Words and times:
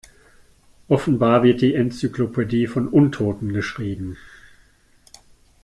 Offenbar 0.87 1.43
wird 1.43 1.61
die 1.61 1.75
Enzyklopädie 1.75 2.65
von 2.65 2.87
Untoten 2.87 3.53
geschrieben. 3.53 4.17